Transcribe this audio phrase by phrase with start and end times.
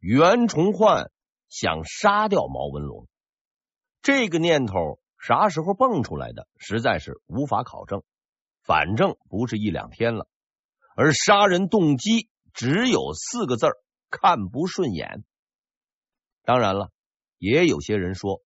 [0.00, 1.10] 袁崇焕
[1.50, 3.06] 想杀掉毛文龙。
[4.00, 8.02] 这个念头啥时候蹦出来的，实在是无法考证。
[8.62, 10.26] 反正不是一两天了，
[10.96, 13.76] 而杀人动机只有四个字儿：
[14.08, 15.22] 看不顺眼。
[16.44, 16.90] 当然了，
[17.36, 18.42] 也有些人说，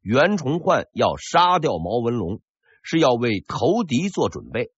[0.00, 2.40] 袁崇焕要杀掉毛文龙，
[2.82, 4.72] 是要为投敌做准备。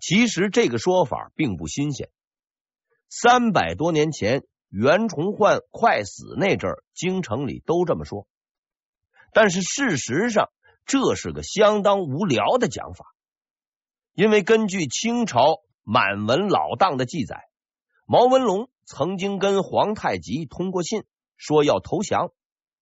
[0.00, 2.10] 其实这个说法并不新鲜，
[3.08, 4.44] 三百多年前
[4.76, 8.26] 袁崇焕快死那阵儿，京城里都这么说。
[9.32, 10.48] 但是事实上，
[10.84, 13.14] 这是个相当无聊的讲法，
[14.14, 17.44] 因为根据清朝满文老档的记载，
[18.04, 21.04] 毛文龙曾经跟皇太极通过信，
[21.36, 22.32] 说要投降，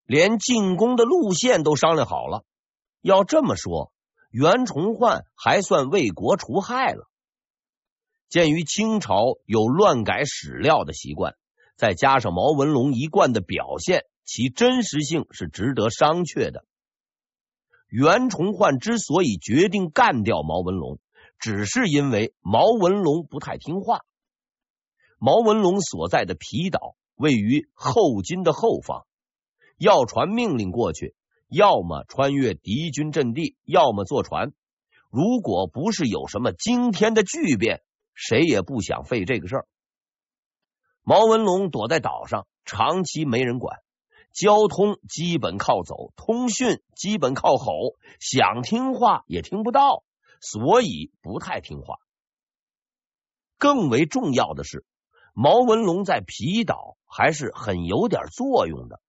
[0.07, 2.43] 连进攻的路线都商量好了。
[3.03, 3.93] 要这么说，
[4.31, 7.07] 袁崇焕还算为国除害了。
[8.31, 11.37] 鉴于清朝有乱改史料的习惯，
[11.83, 16.65] 再加上毛文龙一贯的表现，其真实性是值得商榷的。
[17.89, 21.01] 袁崇焕之所以决定干掉毛文龙，
[21.41, 24.03] 只是因为毛文龙不太听话。
[25.19, 29.05] 毛文龙所在的皮岛位于后金的后方，
[29.77, 31.17] 要传命令过去，
[31.49, 34.53] 要么穿越敌军阵地，要么坐船。
[35.11, 37.83] 如果不是有什么惊天的巨变，
[38.15, 39.67] 谁也不想费这个事儿。
[41.05, 43.81] 毛文龙躲在岛上，长期没人管，
[44.33, 50.05] 交通基本靠走，通讯基本靠吼，想听话也听不到，
[50.41, 51.97] 所以不太听话。
[53.59, 54.85] 更为重要的是，
[55.35, 59.01] 毛文龙在皮岛还是很有点作用的。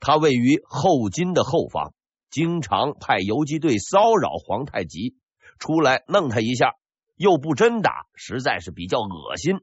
[0.00, 1.92] 他位于后金的后方，
[2.30, 5.16] 经常派游击队骚扰皇太极，
[5.58, 6.76] 出来弄他一下。
[7.16, 9.60] 又不真打，实在是比较恶心，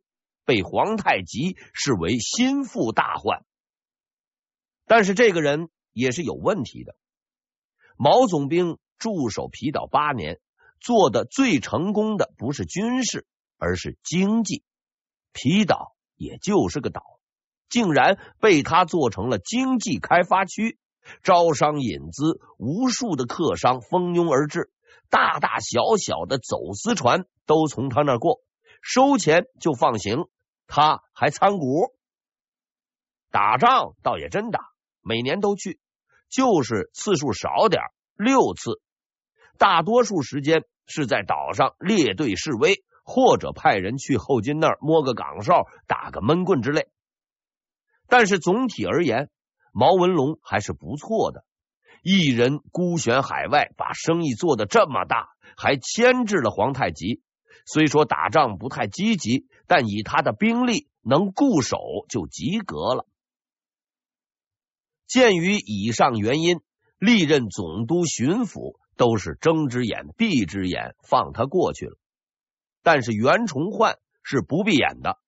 [0.47, 3.43] 被皇太极视为心腹大患。
[4.85, 6.95] 但是这个人也是有问题的。
[7.97, 10.39] 毛总兵驻守皮岛八年，
[10.79, 14.63] 做的最成功的不是军事，而是经济。
[15.33, 17.03] 皮岛也就是个岛，
[17.69, 20.79] 竟然被他做成了经济开发区，
[21.23, 24.71] 招商引资，无数的客商蜂拥而至。
[25.09, 28.41] 大大小小的走私船都从他那过，
[28.81, 30.27] 收钱就放行，
[30.67, 31.93] 他还参股。
[33.31, 34.59] 打仗倒也真打，
[35.01, 35.79] 每年都去，
[36.29, 37.81] 就是次数少点，
[38.15, 38.81] 六次。
[39.57, 46.87] 大多数时间是在岛上列队示威，或者派人去后金那儿摸个岗哨，打个闷棍之类。
[48.07, 49.29] 但是总体而言，
[49.73, 51.43] 毛文龙还是不错的。
[52.03, 57.21] 一人孤悬海外，把生意做得这么大，还牵制了皇太极。
[57.65, 61.77] 虽说打仗不太积极，但以他的兵力能固守
[62.09, 63.05] 就及格了。
[65.05, 66.61] 鉴于以上原因，
[66.97, 71.97] 历任总督、巡抚都是睁只眼闭只眼，放他过去了。
[72.81, 75.19] 但是袁崇焕是不闭眼的，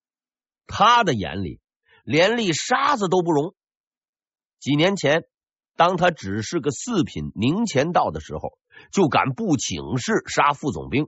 [0.66, 1.62] 他的眼里
[2.04, 3.54] 连粒沙子都不容。
[4.60, 5.26] 几年前。
[5.76, 8.58] 当他只是个四品宁前道的时候，
[8.92, 11.08] 就敢不请示杀副总兵。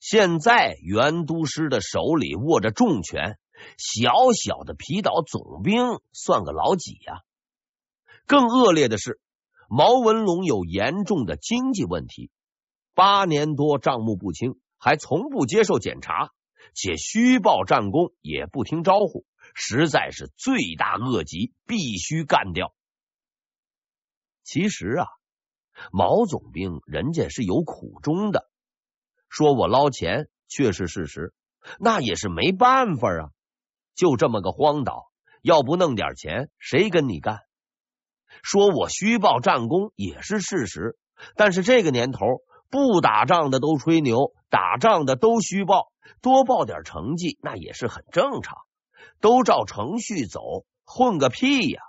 [0.00, 3.38] 现在袁都师的手里握着重权，
[3.76, 7.20] 小小的皮岛总兵算个老几呀？
[8.26, 9.20] 更恶劣的是，
[9.68, 12.30] 毛文龙有严重的经济问题，
[12.94, 16.32] 八年多账目不清，还从不接受检查，
[16.74, 22.74] 且虚报战功，也不听招呼，实在是罪大恶极，必须干掉。
[24.44, 25.06] 其实啊，
[25.92, 28.49] 毛总兵人家是有苦衷的。
[29.30, 31.32] 说我捞钱，确是事实，
[31.78, 33.30] 那也是没办法啊。
[33.94, 35.10] 就这么个荒岛，
[35.40, 37.38] 要不弄点钱，谁跟你干？
[38.42, 40.98] 说我虚报战功也是事实，
[41.36, 42.18] 但是这个年头，
[42.68, 48.58] 不打仗的都吹牛，打仗的都虚报，多报点成绩那也是很正常。
[49.20, 51.82] 都照程序走，混个屁呀！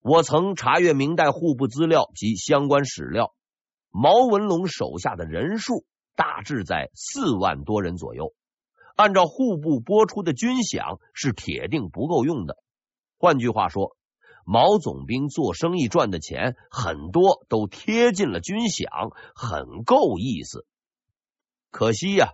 [0.00, 3.34] 我曾查阅明代户部资料及相关史料，
[3.92, 5.84] 毛文龙手下的人数
[6.16, 8.34] 大致在四万多人左右。
[8.96, 12.56] 按照户部拨出的军饷，是铁定不够用的。
[13.18, 13.96] 换句话说，
[14.44, 20.66] 毛总兵做生意赚的钱很多都贴进了军饷，很够意思。
[21.70, 22.32] 可惜呀、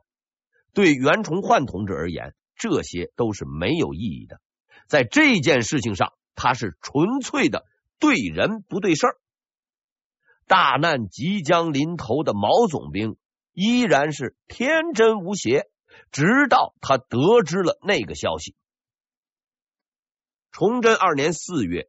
[0.72, 4.40] 对袁崇焕同志而言，这些都是没有意义的。
[4.86, 6.14] 在这件事情上。
[6.40, 7.64] 他是纯粹的
[7.98, 9.16] 对人不对事儿。
[10.48, 13.16] 大难即将临头的毛总兵
[13.52, 15.68] 依然是天真无邪，
[16.10, 18.56] 直到他得知了那个消息。
[20.50, 21.88] 崇祯二年四月，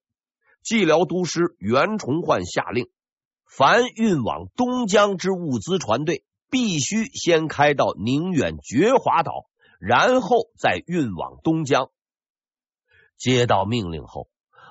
[0.61, 2.89] 蓟辽都师袁崇焕下令，
[3.45, 11.89] 凡运往东江之物资船队，必须先开到宁远觉华岛，然后再运往东江。
[13.17, 14.27] 接到命令后，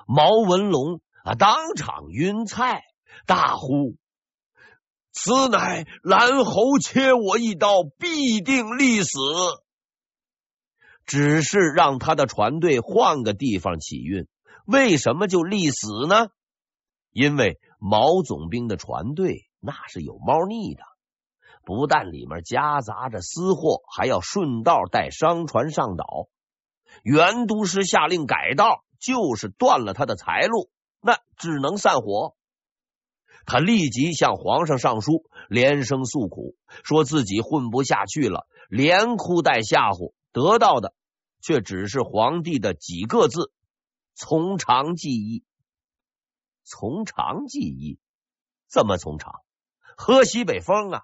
[0.07, 2.83] 毛文龙啊当场晕菜，
[3.29, 3.95] 大呼
[5.13, 9.19] ：“此乃蓝侯切我一刀，必定立死。”
[11.05, 14.27] 只是让他的船队换个地方起运，
[14.65, 16.29] 为什么就立死呢？
[17.11, 20.81] 因为毛总兵的船队那是有猫腻的。
[21.63, 26.29] 不但里面夹杂着私货，还要顺道带商船上岛。
[27.03, 32.35] 袁都师下令改道，就是断了他的财路，那只能散伙。
[33.49, 40.93] 他立即向皇上上书，连声诉苦，说自己混不下去了，连哭带吓唬，得到的
[41.41, 43.51] 却只是皇帝的几个字：
[44.13, 45.43] 从长计议。
[46.63, 47.97] 从长计议，
[48.67, 49.41] 怎么从长？
[49.97, 51.01] 喝西北风啊！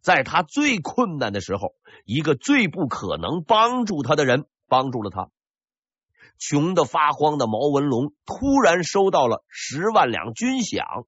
[0.00, 1.74] 在他最困难的时候，
[2.06, 5.30] 一个最不可能帮助他的人帮助了他。
[6.38, 11.04] 穷的发慌的毛文龙突然收到了十万两军饷，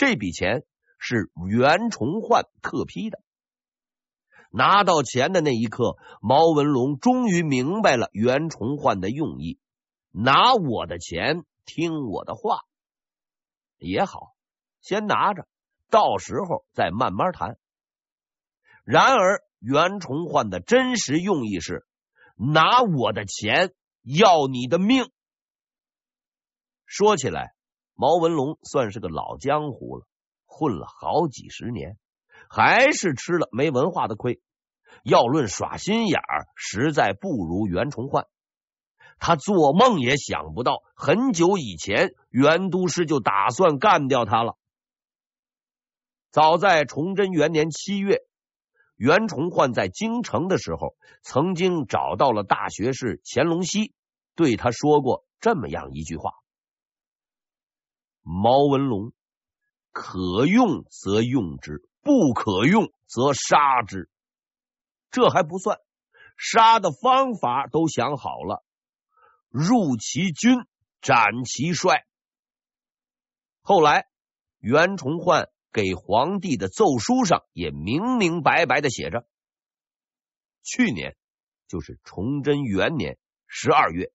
[0.00, 0.64] 这笔钱
[0.98, 3.20] 是袁崇焕特批的。
[4.50, 9.60] 拿到钱的那一刻，毛文龙终于明白了袁崇焕的用意：
[10.10, 12.60] 拿我的钱，听我的话
[13.76, 14.34] 也好，
[14.80, 15.46] 先拿着，
[15.90, 17.58] 到时候再慢慢谈。
[18.84, 21.86] 然而，袁崇焕的真实用意是
[22.36, 25.10] 拿我的钱要你的命。
[26.86, 27.54] 说起来，
[28.00, 30.06] 毛文龙算是个老江湖了，
[30.46, 31.98] 混了好几十年，
[32.48, 34.40] 还是吃了没文化的亏。
[35.04, 38.26] 要论耍心眼儿，实在不如袁崇焕。
[39.18, 44.56] 他做梦也想不到，很久以前袁都师就打算干掉他了。
[46.30, 48.22] 早在崇祯元年七月。
[48.96, 53.92] 袁崇焕在京城的时候，曾经找到了大学士乾隆熙，
[54.36, 56.32] 对他说过这么样一句话
[58.30, 59.12] ：“毛文龙
[59.92, 64.08] 可用则用之，不可用则杀之。”
[65.10, 65.78] 这还不算，
[66.36, 68.64] 杀的方法都想好了：
[69.48, 70.64] 入其军，
[71.00, 72.06] 斩其帅。
[73.62, 74.06] 后来，
[74.58, 75.50] 袁崇焕。
[75.72, 79.24] 给皇帝的奏书上也明明白白的写着：
[80.64, 81.16] 去年
[81.68, 84.10] 就是崇祯元年十二月，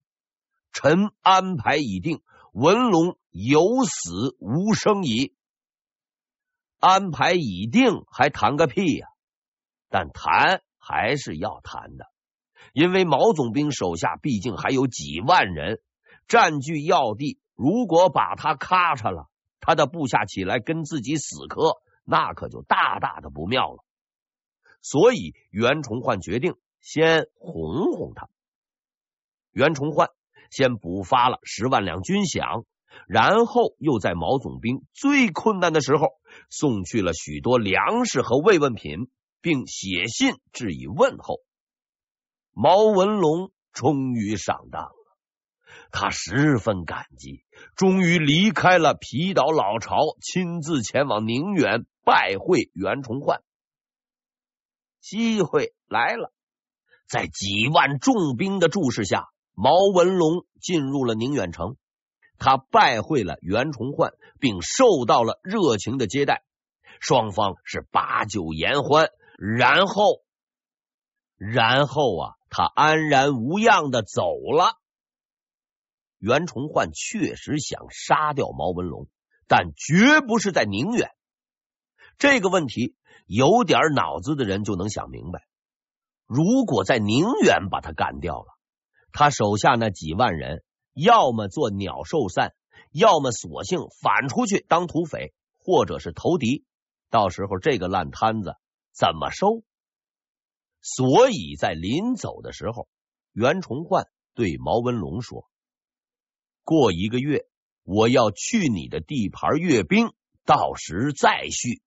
[0.74, 2.22] 臣安排已定，
[2.56, 5.36] 文龙有死无生矣。
[6.80, 9.10] 安排已定还谈个屁呀！
[9.90, 12.06] 但谈还是要谈的，
[12.72, 15.82] 因为毛总兵手下毕竟还有几万人
[16.30, 19.30] 占据要地，如果把他咔嚓了。
[19.60, 23.84] 他的部下起来跟自己死磕，那可就大大的不妙了。
[24.82, 28.30] 所以袁崇焕决定先哄哄他。
[29.52, 30.10] 袁崇焕
[30.52, 32.66] 先补发了十万两军饷，
[33.08, 36.08] 然后又在毛总兵最困难的时候
[36.50, 39.10] 送去了许多粮食和慰问品，
[39.42, 41.40] 并写信致以问候。
[42.52, 44.92] 毛文龙终于上当了。
[45.92, 47.44] 他十分感激，
[47.76, 53.42] 终于离开了皮岛老巢，亲自前往宁远拜会袁崇焕。
[55.00, 56.34] 机会来了，
[57.08, 61.78] 在几万重兵的注视下，毛文龙进入了宁远城。
[62.38, 66.44] 他拜会了袁崇焕，并受到了热情的接待，
[67.00, 69.10] 双方是把酒言欢。
[69.38, 70.22] 然后，
[71.38, 74.76] 然后啊，他安然无恙的走了。
[76.20, 79.08] 袁崇焕确实想杀掉毛文龙，
[79.48, 81.12] 但绝不是在宁远。
[82.18, 82.96] 这个问题
[83.28, 85.48] 有点脑子的人就能想明白。
[86.26, 88.48] 如果在宁远把他干掉了，
[89.16, 92.54] 他手下那几万人要么做鸟兽散，
[92.92, 96.66] 要么索性反出去当土匪，或者是投敌。
[97.10, 98.56] 到时候这个烂摊子
[98.94, 99.64] 怎么收？
[100.82, 102.90] 所以在临走的时候，
[103.32, 105.48] 袁崇焕对毛文龙说。
[106.66, 107.46] 过一个月，
[107.84, 110.10] 我要去你的地盘阅兵，
[110.46, 111.82] 到时再续。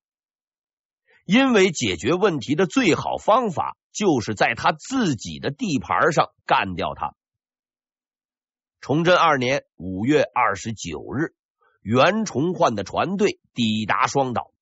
[1.26, 7.17] 因为解决问题的最好方法，就是在他自己的地盘上干掉他。
[8.80, 11.34] 崇祯二年五月二十九日，
[11.82, 14.52] 袁崇焕的船队抵达双岛。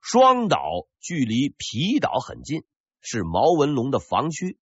[0.00, 2.64] 双岛距离皮岛很近，
[3.00, 4.58] 是毛文龙的防区。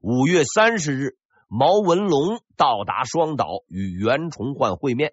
[0.00, 1.16] 五月三十日。
[1.46, 5.12] 毛文龙到达双岛与袁崇焕会面。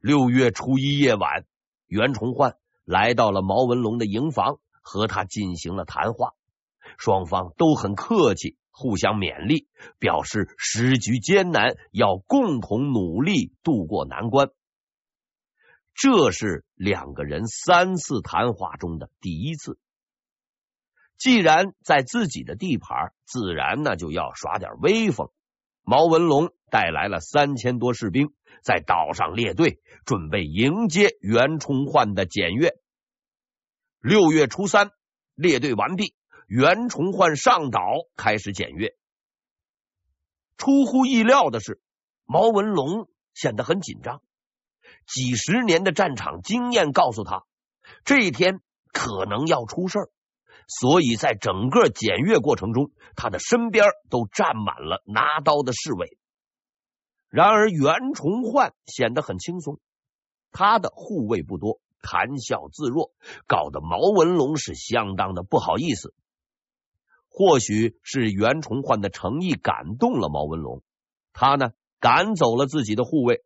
[0.00, 1.44] 六月初一夜晚，
[1.86, 6.30] 袁崇焕来到了毛文龙的营房，和他进行了谈话。
[6.96, 9.66] 双方都很客气，互相勉励，
[9.98, 14.50] 表示时局艰难，要共同努力渡过难关。
[15.94, 19.80] 这是两个人三次谈话中的第一次。
[21.16, 25.30] 既然在自己的地盘，自然呢就要耍点威风。
[25.82, 28.28] 毛文龙带来了三千多士兵，
[28.62, 32.74] 在岛上列队，准备迎接袁崇焕的检阅。
[34.00, 34.92] 六月初三，
[35.34, 36.14] 列队完毕，
[36.48, 37.80] 袁崇焕上岛
[38.16, 38.96] 开始检阅。
[40.56, 41.78] 出乎意料的是，
[42.24, 44.22] 毛文龙显得很紧张。
[45.06, 47.44] 几十年的战场经验告诉他，
[48.02, 48.62] 这一天
[48.94, 50.10] 可能要出事儿。
[50.66, 56.16] 所以在整个检阅过程中，他的身边都站满了拿刀的侍卫。
[57.28, 59.78] 然而袁崇焕显得很轻松，
[60.50, 63.12] 他的护卫不多，谈笑自若，
[63.46, 66.14] 搞得毛文龙是相当的不好意思。
[67.28, 70.82] 或许是袁崇焕的诚意感动了毛文龙，
[71.32, 71.70] 他呢
[72.00, 73.44] 赶走了自己的护卫，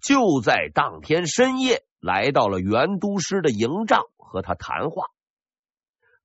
[0.00, 5.06] 就在当天深夜来到了袁督师的营帐和他谈话。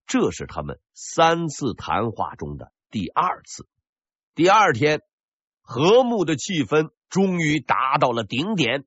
[0.06, 3.68] 这是他们三次谈话中的第二次。
[4.36, 5.02] 第二天，
[5.62, 8.86] 和睦的气氛终于达到了顶点，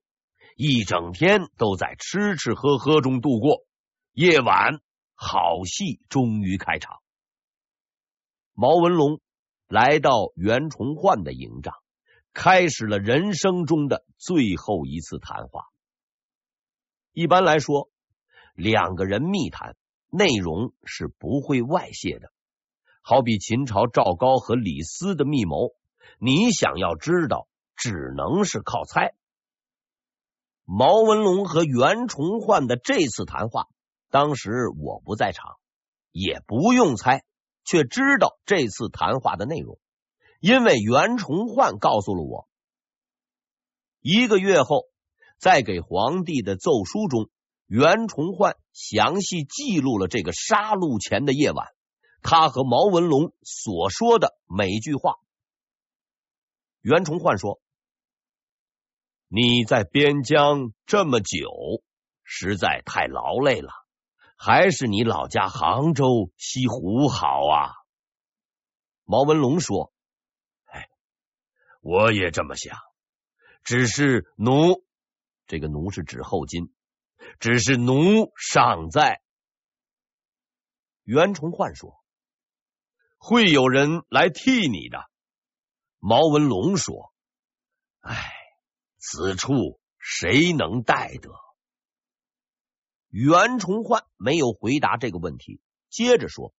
[0.56, 3.64] 一整天都在吃吃喝喝中度过。
[4.12, 4.80] 夜晚，
[5.14, 6.98] 好戏终于开场。
[8.58, 9.20] 毛文龙
[9.68, 11.74] 来到袁崇焕的营帐，
[12.32, 15.66] 开始了人生中的最后一次谈话。
[17.12, 17.90] 一般来说，
[18.54, 19.76] 两个人密谈。
[20.08, 22.32] 内容是不会外泄的，
[23.02, 25.74] 好比秦朝赵高和李斯的密谋，
[26.18, 29.14] 你想要知道，只能是靠猜。
[30.64, 33.66] 毛文龙和袁崇焕的这次谈话，
[34.08, 35.56] 当时我不在场，
[36.12, 37.24] 也不用猜，
[37.66, 39.78] 却知道这次谈话的内容，
[40.40, 42.48] 因为袁崇焕告诉了我，
[44.00, 44.84] 一个月后，
[45.36, 47.28] 在给皇帝的奏书中。
[47.68, 51.66] 袁崇焕详细记录了这个杀戮前的夜晚，
[52.22, 55.16] 他和毛文龙所说的每一句话。
[56.80, 57.60] 袁崇焕说
[59.26, 61.82] ：“你在边疆这么久，
[62.22, 63.72] 实在太劳累了，
[64.36, 67.72] 还是你老家杭州西湖好啊。”
[69.04, 69.92] 毛文龙说
[70.66, 70.88] ：“哎，
[71.80, 72.78] 我也这么想，
[73.64, 74.84] 只是奴，
[75.46, 76.72] 这个奴是指后金。”
[77.40, 79.20] 只是奴尚在。
[81.02, 82.00] 袁崇焕说
[83.18, 85.10] ：“会有人来替你的。”
[85.98, 87.12] 毛文龙说
[88.00, 88.32] ：“哎，
[88.98, 91.30] 此处谁能代得？”
[93.18, 95.58] 袁崇焕没有回答这个问题，
[95.88, 96.52] 接着说：“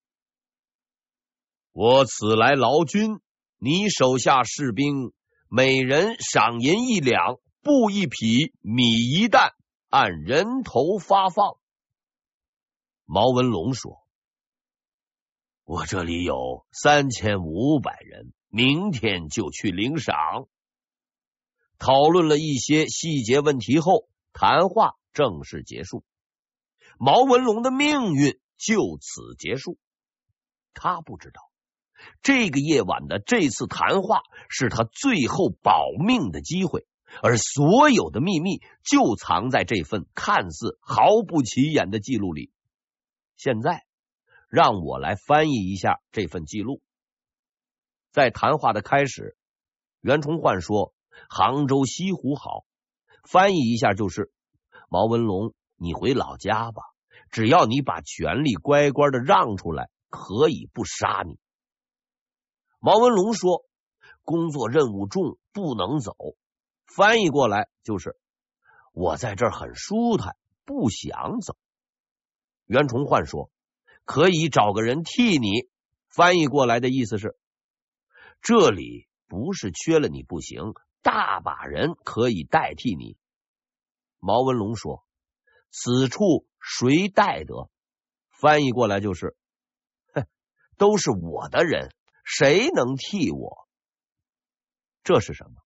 [1.72, 3.20] 我此来劳军，
[3.60, 5.14] 你手下士兵
[5.50, 9.54] 每人赏银一两，布一匹，米一担。”
[9.90, 11.60] 按人头发放。
[13.06, 14.00] 毛文龙说
[15.64, 20.16] ：“我这里有三千五百人，明天就去领赏。”
[21.78, 26.04] 讨论了一些细节问题后，谈话正式结束。
[27.00, 29.78] 毛文龙的命运就此结束。
[30.74, 31.42] 他不知道，
[32.22, 36.86] 这个夜晚的这次谈话是他最后保命的机会。
[37.24, 42.52] 而所有的秘密就藏在这份看似毫不起眼的记录里。
[43.38, 43.86] 现在，
[44.50, 46.82] 让我来翻译一下这份记录。
[48.12, 49.38] 在谈话的开始，
[50.02, 50.94] 袁崇焕说
[51.30, 52.66] ：“杭州西湖好。”
[53.24, 54.30] 翻译一下就是
[54.92, 56.84] ：“毛文龙，你回老家吧，
[57.32, 61.40] 只要你把权力乖乖的让出来，可以不杀你。”
[62.80, 63.64] 毛文龙说
[64.24, 66.14] ：“工作任务重，不能走。”
[66.86, 68.18] 翻译过来就是：
[68.92, 71.56] 我在这儿很舒坦，不想走。
[72.66, 73.52] 袁崇焕说
[74.06, 75.70] ：“可以找个人替你。”
[76.10, 77.38] 翻译过来的意思是：
[78.42, 83.18] 这里不是缺了你不行，大把人可以代替你。
[84.20, 85.04] 毛文龙说
[85.70, 87.70] ：“此处谁代得？”
[88.30, 89.36] 翻译过来就是
[90.14, 90.26] ：“哼，
[90.78, 91.94] 都是我的人，
[92.24, 93.68] 谁能替我？”
[95.04, 95.62] 这是什么？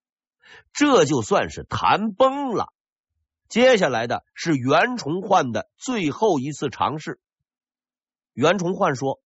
[0.73, 2.73] 这就算是谈崩了。
[3.47, 7.19] 接下来的是袁崇焕的最后一次尝试。
[8.33, 9.21] 袁崇焕说：“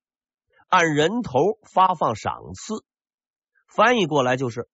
[0.68, 2.84] 按人头发放赏赐，
[3.68, 4.68] 翻译过来就是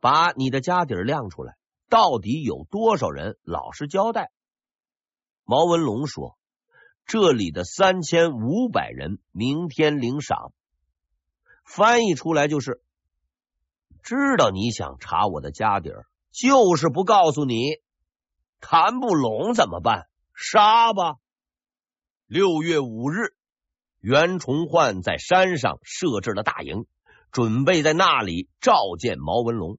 [0.00, 1.56] 把你的家底亮出来，
[1.88, 4.30] 到底有多少人老实交代？
[5.50, 6.36] 毛文龙说
[7.08, 10.52] ：“这里的三千五百人明天领赏。”
[11.64, 12.82] 翻译出来就是
[14.02, 17.80] 知道你想查我的家底儿，就是不告诉你，
[18.60, 20.10] 谈不拢怎么办？
[20.34, 21.14] 杀吧！
[22.26, 23.32] 六月五日，
[24.00, 26.84] 袁崇焕在山上设置了大营，
[27.32, 29.78] 准备在那里召见毛文龙。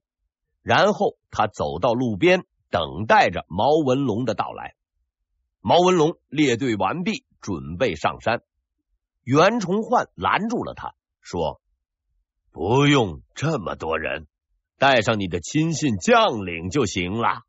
[0.63, 4.73] 然后他走到路边，等待着毛文龙的到来。
[5.61, 8.41] 毛文龙列队完毕，准备上山。
[9.23, 11.61] 袁崇焕拦住了他，说
[12.51, 14.27] ：“不用这么多人，
[14.77, 17.43] 带上你的亲信将领就行了。”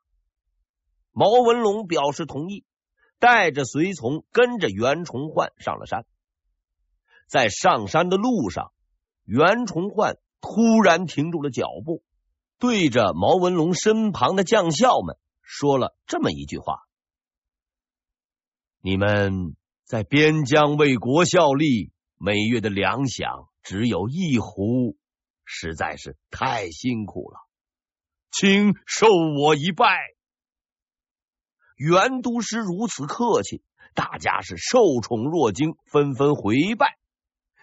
[1.13, 2.65] 毛文龙表示同意。
[3.21, 6.07] 带着随从跟着袁崇焕上了山，
[7.27, 8.73] 在上山的路上，
[9.27, 12.03] 袁崇焕突然停住了脚步，
[12.59, 16.79] 对着毛文龙身旁的将校们说了这么一句话
[18.83, 24.97] ：“你们在边疆为国效力，每月的粮饷只有一壶，
[25.45, 27.39] 实在是太辛苦了，
[28.31, 29.07] 请受
[29.39, 29.99] 我一拜。”
[31.77, 33.63] 袁都师如此客气，
[33.95, 36.99] 大家是受宠若惊，纷纷回拜。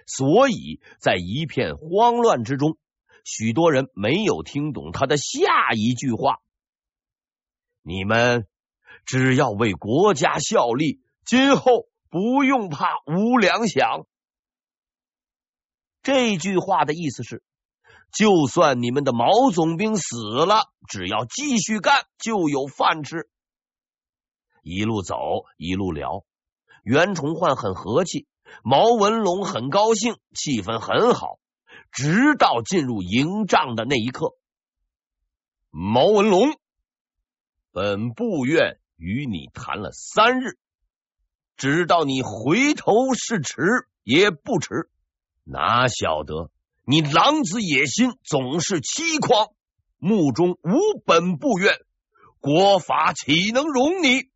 [0.05, 2.77] 所以在一片慌乱之中，
[3.23, 6.37] 许多人没有听懂他的下一句话
[7.81, 8.47] ：“你们
[9.05, 14.05] 只要为国家效力，今后不用怕无粮饷。”
[16.01, 17.43] 这句话的意思是，
[18.13, 20.15] 就算你们的毛总兵死
[20.45, 23.29] 了，只要继续干，就有饭吃。
[24.63, 25.17] 一路走，
[25.57, 26.23] 一路聊。
[26.83, 28.25] 袁崇焕很和气，
[28.63, 31.39] 毛文龙很高兴，气氛很好。
[31.91, 34.37] 直到进入营帐的那一刻，
[35.69, 36.57] 毛文龙，
[37.71, 40.57] 本部院与你谈了三日，
[41.57, 43.55] 直到你回头是迟
[44.03, 44.89] 也不迟。
[45.43, 46.51] 哪晓得
[46.85, 49.49] 你狼子野心，总是欺狂，
[49.97, 51.73] 目中无本部院，
[52.39, 54.29] 国法岂能容你？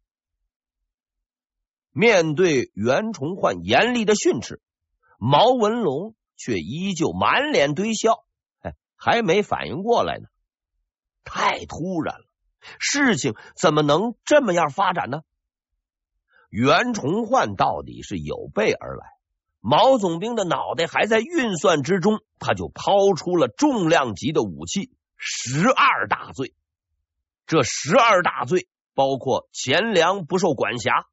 [1.91, 4.61] 面对袁崇焕严厉的训斥，
[5.19, 8.23] 毛文龙却依旧满脸堆笑，
[8.61, 10.25] 哎，还没反应过来呢。
[11.23, 12.25] 太突然了，
[12.79, 15.21] 事情怎么能这么样发展呢？
[16.51, 19.05] 袁崇焕到底是有备而来，
[19.61, 26.53] 毛总兵的脑袋还在运算之中，他就抛出了重量级的武器——十二大罪。
[27.47, 31.05] 这十二大罪包括钱粮不受管辖。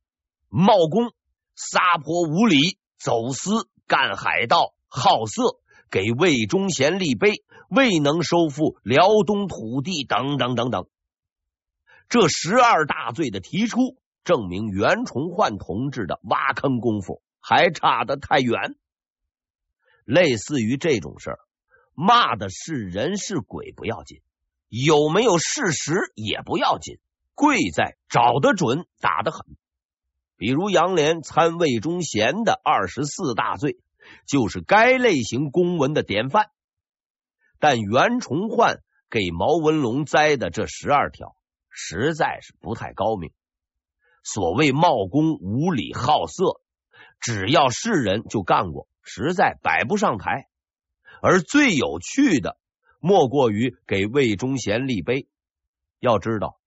[0.48, 1.12] 冒功、
[1.54, 10.88] 撒泼无礼、走私、干海盗、好色、给魏忠贤立碑、未能收复辽东土地等等等等。
[12.08, 18.76] 这十二大罪的提出，证明袁崇焕同志的挖坑功夫还差得太远。
[20.04, 21.38] 类似于这种事儿，
[21.94, 24.20] 骂的是人是鬼不要紧，
[24.68, 26.98] 有没有事实也不要紧，
[27.34, 29.44] 贵在找得准，打得狠。
[30.36, 33.80] 比如杨连参魏忠贤的二十四大罪，
[34.26, 36.50] 就是该类型公文的典范。
[37.58, 41.34] 但袁崇焕给毛文龙栽的这十二条，
[41.70, 43.32] 实在是不太高明。
[44.30, 46.60] 所谓冒功、无礼、好色，
[47.18, 50.48] 只要是人就干过，实在摆不上台。
[51.22, 52.58] 而最有趣的，
[53.00, 55.28] 莫过于给魏忠贤立碑。
[55.98, 56.58] 要知道，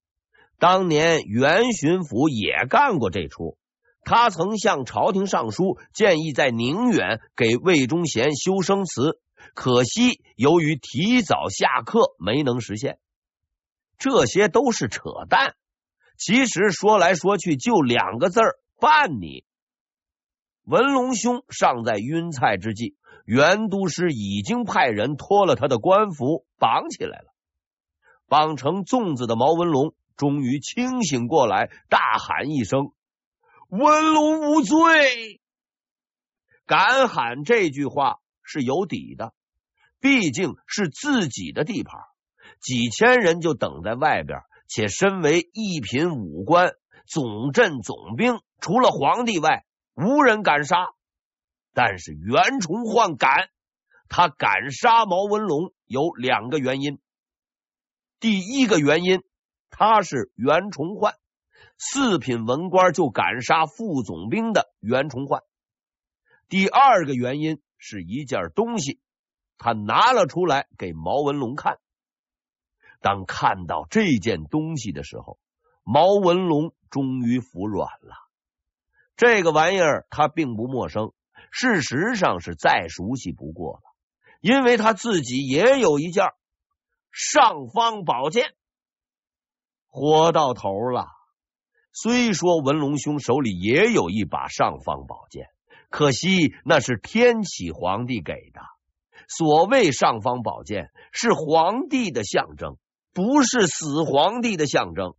[0.57, 3.59] 当年袁巡抚也干过这出。
[4.03, 9.21] 他曾向朝廷上书，建议在宁远给魏忠贤修生祠，
[9.53, 12.97] 可惜由于提早下课，没能实现。
[13.99, 15.53] 这些都是扯淡。
[16.23, 19.43] 其实说来说去，就两个字儿：办你。
[20.65, 27.33] 文龙兄尚在晕菜之际，袁都师已经派人脱了他的官服，绑起来了。
[28.27, 32.91] 绑成粽子的毛文龙终于清醒过来，大喊一声。
[33.69, 35.41] 文龙无罪，
[36.67, 39.33] 敢喊这句话是有底的，
[39.99, 41.99] 毕竟是自己的地盘，
[42.61, 44.41] 几千人就等在外边，
[44.73, 46.71] 且身为一品武官、
[47.05, 50.77] 总镇总兵，除了皇帝外，无人敢杀。
[51.73, 53.49] 但是袁崇焕敢，
[54.07, 57.01] 他敢杀毛文龙有两个原因。
[58.21, 59.23] 第一个原因，
[59.71, 61.15] 他是袁崇焕。
[61.77, 65.41] 四品文官就敢杀副总兵的袁崇焕。
[66.47, 69.01] 第二个原因是一件东西，
[69.57, 71.80] 他拿了出来给毛文龙看。
[73.01, 75.39] 当看到这件东西的时候，
[75.83, 78.15] 毛文龙终于服软了。
[79.17, 81.11] 这个玩意儿他并不陌生，
[81.51, 83.81] 事实上是再熟悉不过了，
[84.39, 86.25] 因为他自己也有一件
[87.11, 88.53] 尚方宝剑。
[89.89, 91.07] 活到头了。
[91.93, 95.47] 虽说文龙兄手里也有一把尚方宝剑，
[95.89, 98.61] 可惜那是天启皇帝给的。
[99.27, 102.77] 所谓尚方宝剑，是皇帝的象征。
[103.13, 105.15] 不是死皇帝的象征，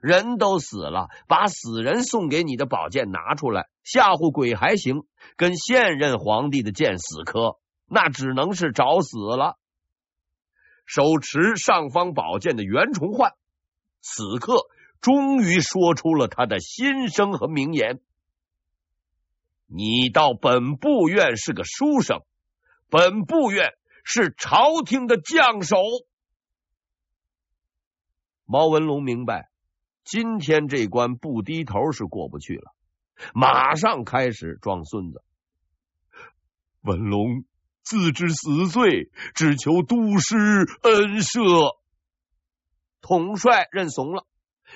[0.00, 5.04] 人都死了，把死人送给你的宝剑拿出来吓唬鬼还行，
[5.36, 9.56] 跟现任皇帝的剑死磕，那只能是找死了。
[10.84, 13.34] 手持尚方宝剑的袁崇焕，
[14.00, 14.66] 此刻
[15.00, 18.00] 终于说出了他的心声和名言
[19.68, 22.22] ：“你到本部院是个书生，
[22.88, 25.76] 本部院是朝廷的将手。”
[28.50, 29.50] 毛文龙明白，
[30.04, 32.72] 今天这关不低头是过不去了，
[33.34, 35.22] 马上开始装孙子。
[36.80, 37.44] 文龙
[37.82, 40.34] 自知死罪，只求督师
[40.82, 41.76] 恩赦。
[43.02, 44.24] 统帅认怂了，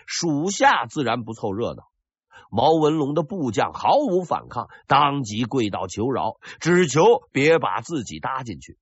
[0.05, 1.85] 属下自然不凑热闹。
[2.51, 8.77] 毛文龙的部将毫无反抗，当即跪倒求饶，只求别把自己搭进去。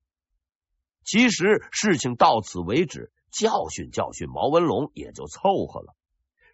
[1.05, 3.13] 其实事情到此为止。
[3.31, 5.95] 教训教训毛文龙也就凑合了。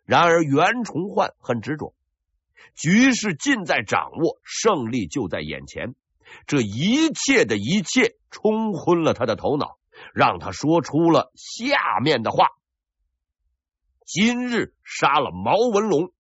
[0.04, 1.94] 然而袁崇焕很执着，
[2.74, 5.94] 局势尽在掌握，胜利就在眼前。
[6.46, 9.78] 这一切的一切冲昏了他的头脑，
[10.12, 12.48] 让他说出了下面的话：
[14.04, 16.12] 今日杀了毛文龙，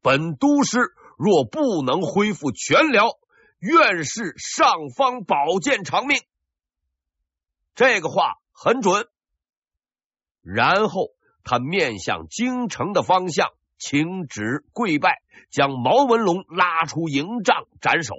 [0.00, 0.78] 本都师
[1.16, 3.08] 若不能恢复全辽，
[3.58, 6.20] 愿释尚方宝剑偿命。
[7.74, 9.08] 这个话很准。
[10.50, 11.10] 然后
[11.44, 18.14] 他面向京城的方向，请旨跪拜，将毛文龙拉出营帐斩首。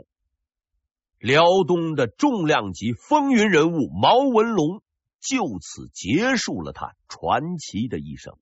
[1.17, 4.83] 辽东的重量级风云人物毛文龙
[5.19, 8.37] 就此结束了他传奇的一生。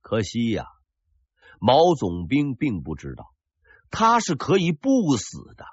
[0.00, 0.66] 可惜呀，
[1.60, 3.32] 毛总兵并不知道
[3.90, 5.64] 他是可以不死的，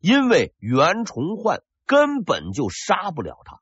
[0.00, 3.60] 因为袁崇焕根本就杀不了他。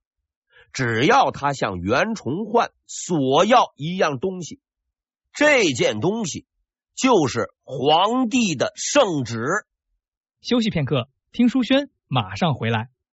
[0.74, 4.60] 只要他向袁崇焕索要一样东西，
[5.32, 6.46] 这件东西
[6.96, 9.38] 就是皇帝的圣旨。
[10.40, 12.90] 休息片刻，听书轩马上回来。